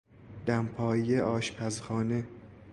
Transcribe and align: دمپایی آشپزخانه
دمپایی 0.45 1.19
آشپزخانه 1.19 2.27